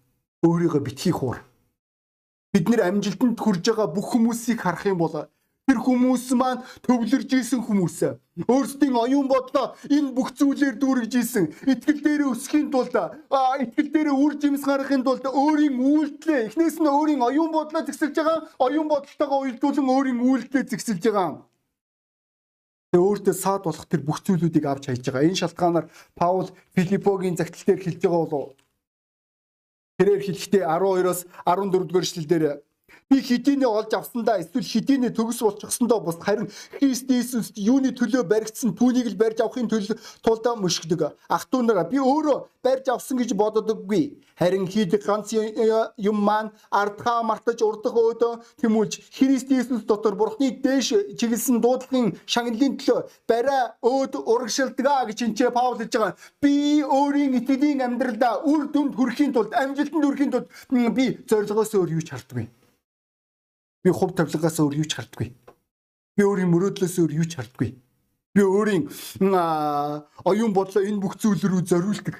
[0.43, 1.37] өөрийгөө битгий хуур.
[2.51, 5.29] Бид нэр амжилтанд хүрж байгаа бүх хүмүүсийг харах юм бол
[5.69, 7.97] Тэр хүмүүс маань төвлөрж исэн хүмүүс.
[8.49, 11.45] Өөрсдийн оюун бодлоо энэ бүх зүйлээр дүүргэж исэн.
[11.69, 17.21] Итгэл дээр өсөхийн тулд итгэл дээр үр жимс гаргахын тулд өөрийн үйлдэлээ эхнээс нь өөрийн
[17.21, 21.45] оюун бодлоо зэгсэлж байгаа, оюун бодолтойгоо уялдуулан өөрийн үйлдэлээ зэгсэлж байгаа.
[22.89, 25.29] Тэгээ өөртөө саад болох тэр бүх зүйлүүдийг авч хайж байгаа.
[25.29, 28.57] Энэ шалтгаанаар Паул Филиппогийн загтал дээр хэлж байгаа болов.
[30.01, 32.43] Тэрээр хэлэхдээ 12-оос 14 дугаар эшлэлдэр
[33.09, 36.45] Би хэдийнэ олж авсандаа эсвэл хэдийнэ төгс болчихсондоо бус харин
[36.77, 41.17] Христ Иесуст юуны төлөө баригдсан түүнийг л барьж авахын төлөө тулдаа мөшгдөг.
[41.25, 44.13] Ах トゥ нараа би өөрөө барьж авсан гэж боддоггүй.
[44.37, 51.17] Харин хийдэг ганц юм маань ардхаа мартаж урдах өөдөө тэмүүлж Христ Иесус дотор Бурхны дээш
[51.17, 56.13] чиглэсэн дуудлагын шагналын төлөө барай өөд урагшилдаг гэж энэ Паул хэлж байгаа.
[56.37, 60.47] Би өөрийн итгэлийн амьдралдаа үр дүнд хүрэхийн тулд амжилтанд хүрэхийн тулд
[60.93, 62.58] би зорилгоос өөр юу ч харддаггүй.
[63.83, 65.29] Би хувь тавилгаас өөр юу ч харддаггүй.
[66.15, 67.71] Би өөрийн мөрөөдлөөс өөр юу ч харддаггүй.
[68.35, 68.91] Би өөрийн
[70.27, 72.19] оюун бодлоо энэ бүх зүйл рүү зориулдаг.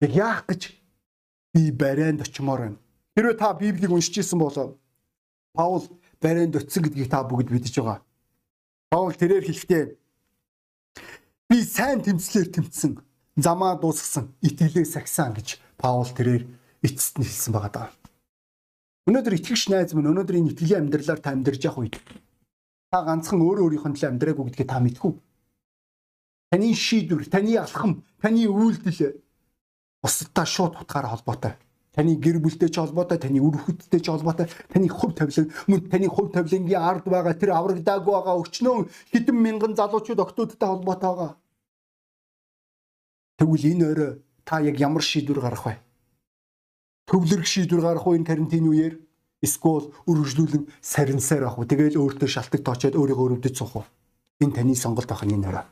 [0.00, 0.72] Яг яах гэж
[1.52, 2.78] би барайнд очимоор байна.
[3.14, 4.80] Хэрвээ та Библийг уншиж исэн бол
[5.54, 5.86] Паул
[6.20, 8.02] барайнд очисон гэдгийг та бүгд мэдж байгаа.
[8.90, 9.84] Паул тэрээр хэлэхдээ
[11.48, 12.98] би сайн тэмцлэр тэмцсэн,
[13.36, 16.42] замаа дуусгасан, итгэлээ сахисан гэж Паул тэрээр
[16.82, 17.88] эцэст нь хэлсэн байгаа даа.
[19.04, 21.96] Өнөөдөр итгэгч найз минь өнөөдөр энэ итгэлийн амьдралаар та амьдарч явах үед
[22.94, 25.12] та ганцхан өөр өөрийнхөө төлөө амьдраагүй гэдгийг та мэдхүү.
[26.54, 29.18] Таны шийдвэр, таны алхам, таны үйлдэл
[30.00, 31.58] бусдтай шууд утгаараа холбоотой.
[31.92, 36.08] Таны гэр бүлтэй ч холбоотой, таны үр хүүхдтэй ч холбоотой, таны хувь тавилан, мөн таны
[36.08, 41.32] хувь тавилангийн ард байгаа тэр аврагдаагүй байгаа өчнөө хэдэн мянган залуучууд октоодтай холбоотой байгаа.
[43.38, 44.10] Тэгвэл энэ өрөө
[44.46, 45.74] та яг ямар шийдвэр гаргах вэ?
[47.08, 48.94] Төвлөрөх шийдвэр гаргах уу энэ карантин үеэр
[49.44, 53.84] эсвэл үргэлжлүүлэн сарнсаар авах уу тэгэл өөртөө шалтгаан тоочоод өөрийгөө өрөвдөж суух уу
[54.40, 55.66] энэ таны сонголт байх нь энэ орой.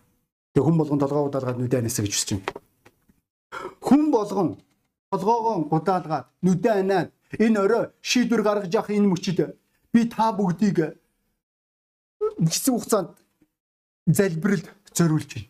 [0.53, 2.62] Тэг хүн болгон толгоо удаалгаад нүдэ анасаа гэж хүсэж байна
[3.81, 4.49] хүн болгон
[5.11, 7.09] толгоогоо удаалгаад нүдэ анаад
[7.45, 9.38] энэ орой шийдвэр гаргаж явах энэ мөчид
[9.92, 10.79] би та бүгдийг
[12.53, 13.11] хэсэг хугацаанд
[14.07, 14.66] залбиралд
[14.97, 15.49] зориулж байна.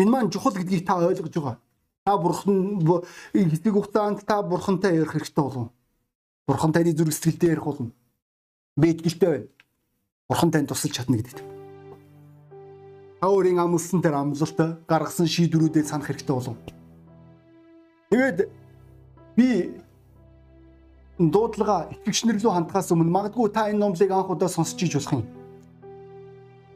[0.00, 1.56] Энэ маань чухал гэдгийг та ойлгож байгаа
[2.04, 2.84] та бурхан
[3.32, 5.72] хэсэг хугацаанд та бурхантай ярих хэрэгтэй болов.
[6.46, 7.92] Бурхан таны зүрх сэтгэлдээ ярих болно.
[8.76, 9.48] Би итгэлтэй байна.
[10.28, 11.40] Бурхан танд тусалж чадна гэдэгт.
[13.20, 16.56] Та өөрийн амлсан тэр амлалтаа гаргасан шийдвэрүүдээ санах хэрэгтэй болов.
[18.12, 18.52] Тэгээд
[19.36, 19.80] би
[21.16, 25.24] дуудлага итгэгчнэр лөө хандхаас өмнө магадгүй та энэ номлыг анх удаа сонсч иж болох юм.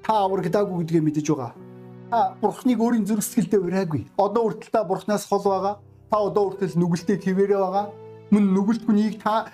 [0.00, 1.67] Та аврагдаагүй гэдгээ мэдэж байгаа
[2.10, 4.02] та бурхныг өөрийн зүрх сэтгэлдээ ураагүй.
[4.16, 5.74] Одоо хүртэл та бурхнаас хол байгаа.
[6.10, 7.86] Та одоо хүртэл нүгэлтэд хിവэрэ байгаа.
[8.32, 9.48] Мөн нүгэлт хүнийг та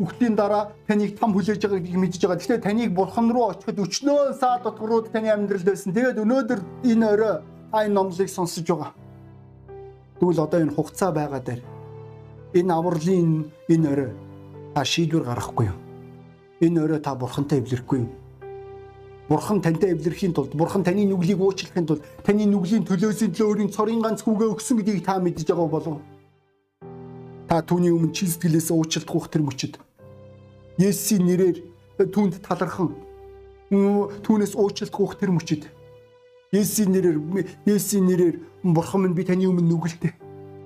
[0.00, 2.40] үхлийн дараа таныг там хүлээж байгаа гэдгийг мэдж байгаа.
[2.40, 5.92] Тэгэхээр таныг бурхан руу очиход өчнөө саа дотгорууд таны амьдрал байсан.
[5.92, 7.34] Тэгээд өнөөдөр энэ орой
[7.72, 8.92] та энэ номлыг сонсож байгаа.
[10.20, 11.60] Тэгвэл одоо энэ хугацаа байгаа дээр
[12.52, 14.10] энэ авралын энэ орой
[14.74, 15.78] та шийдвэр гаргахгүй юу?
[16.60, 18.21] Энэ орой та бурхантай эвлэрэхгүй юу?
[19.32, 24.04] Бурхан тантай эвлэрхийн тулд Бурхан таны нүглийг уучлахын тулд таны нүглийн төлөөсөө төлөө өөрийн цорын
[24.04, 25.96] ганц хүүгээ өгсөн гэдгийг та мэдж байгаа болов.
[27.48, 29.80] Та түүний өмнө чи сэтгэлээс ухт тэр мөчөд.
[30.76, 31.56] Есүсийн нэрээр
[32.12, 32.92] түүнд талархан
[33.72, 34.52] түүнээс
[35.00, 35.64] ухт тэр мөчөд.
[36.52, 37.16] Есүсийн нэрээр
[37.64, 40.12] Есүсийн нэрээр Бурхан минь би таны өмнө нүгэлтэй.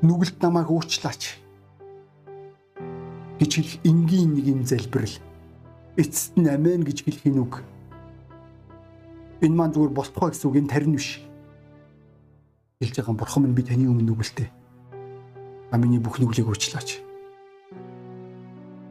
[0.02, 1.38] Нүгэлт намайг уучлаач.
[3.38, 5.14] гэж хэлэх энгийн нэг юм залбирал.
[5.94, 7.62] Эцэст нь амен гэж хэлхийн үг
[9.40, 11.20] Энэ маань зүгээр болтгоо гэсэн үг энэ тарин биш.
[12.80, 14.48] Хэлж байгаа бурхан минь би таны өмнө нүгэлтэй.
[15.72, 17.04] А миний бүх нүглийг уучлаач.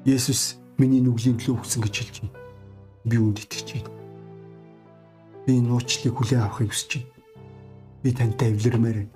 [0.05, 2.37] Есүс миний нүглийн төлөө өгсөн гэж хэлж байна.
[3.09, 3.91] Би үүнд итгэж байна.
[5.45, 7.13] Би энэ уучлалыг хүлээн авахыг хүсэж байна.
[8.05, 9.13] Би тантай эвлэрмээр байна.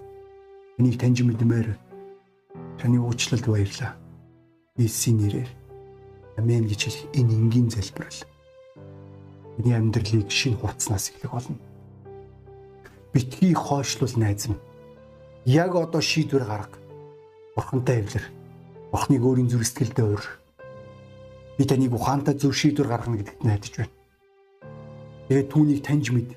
[0.80, 1.78] Энийг таньж мэдмээр
[2.82, 3.98] таны уучлалд баярлаа.
[4.78, 5.52] Иесийн нэрээр.
[6.38, 8.29] Амен гэж хэлэх энэ энгийн залбирал.
[9.60, 11.60] Миний амьдралыг шинэ хувцснаас эхлэх болно.
[13.12, 14.64] Битгий хойшлуул найз минь.
[15.44, 16.80] Яг одоо шийдвэр гарга.
[17.56, 18.24] Бурхантай эвлэр.
[18.92, 20.24] Бурхныг өөрийн зүрх сэтгэлдээ өөр.
[21.60, 23.96] Би таныг ухаантай зөв шийдвэр гаргана гэдэгт найдаж байна.
[25.28, 26.32] Тэгээд түүнийг таньж мэд.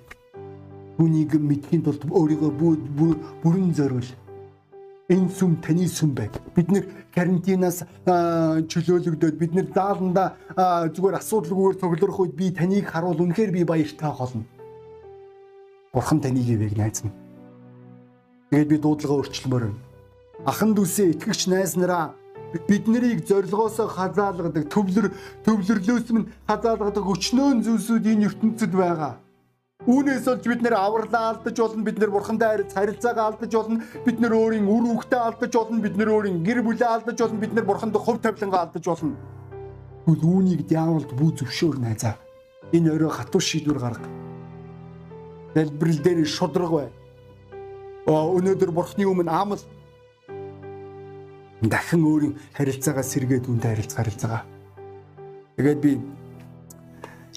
[0.99, 2.51] Түүнийг мэдхийн тулд өөрийгөө
[3.47, 4.11] бүрэн зориул
[5.09, 6.37] энэ сүм таны сүм байг.
[6.55, 6.85] Бид нэр
[7.15, 10.37] карантинаас чөлөөлөгдөөд бид нэр зааланда
[10.95, 14.45] зүгээр асуудалгүйгээр цугларах үед би таныг харуул үнэхээр би баяртай холно.
[15.93, 17.17] Бурхан таныг ивэг найз минь.
[18.51, 19.81] Тэгээд би дуудлага өөрчлөмөр байна.
[20.47, 22.15] Ахан дүүсээ итгэгч найз нараа
[22.69, 25.13] бид нарыг зорилгоосоо хазаалгадаг төвлөр
[25.45, 29.21] төвлөрлөөс минь хазаалгадаг өчнөөн зүйлсүүд энэ ертөнцид байгаа.
[29.83, 34.21] Үүнээс олж бид нэр авралаа алдаж болно, бид нэр бурхантай харьц харилцаагаа алдаж болно, бид
[34.23, 37.67] нэр өөрийн үр хөвгтөө алдаж болно, бид нэр өөрийн гэр бүлээ алдаж болно, бид нэр
[37.67, 39.19] бурханд хөв тавилангаа алдаж болно.
[40.07, 42.15] Тэгвэл үүнийг диаволд бүү зөвшөөр найзаа.
[42.71, 44.07] Энэ өрөө хатуу шийдвэр гарга.
[45.59, 46.89] Дэлбэрэл дээр шудраг бай.
[48.07, 49.63] Өнөөдөр бурхны өмнө амал
[51.59, 54.43] дахин өөрийн харилцаагаа сэргээд үнтэй харилцаа харилцаагаа.
[55.59, 55.99] Тэгээд би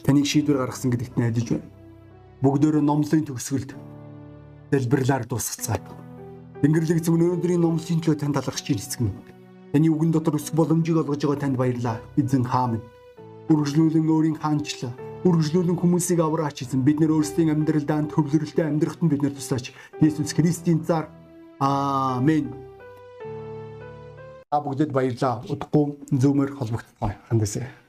[0.06, 1.75] таныг шийдвэр гаргасан гэдэгт найдаж байна
[2.44, 3.72] бүгдөө номлын төгсгөлд
[4.72, 5.80] дэлбэрлэр дуусгацгаая.
[6.62, 9.16] Тэнгэрлэг эзэм өнөөдрийн номлын төлөө танд талархаж ийн эцэг минь.
[9.72, 12.02] Таны үгэн дотор өсөх боломжийг олгож байгаа танд баярлалаа.
[12.18, 12.86] Эзэн хаан минь.
[13.52, 14.92] Үргэлжлүүлэн өөрийн хаанчлаа.
[15.28, 16.82] Үргэлжлүүлэн хүмүүсийг авраач эзэн.
[16.82, 19.72] Бид нэр өөрсдийн амьдралдаа төвлөрөлтөй амьдрахад бид нэр тусаач.
[20.02, 21.14] Есүс Христийн цаар.
[21.60, 22.50] Аамен.
[24.50, 25.46] А бүгдэд баярлалаа.
[25.46, 27.14] Удахгүй зөөмөр холбогдсон.
[27.30, 27.85] Хандасаа.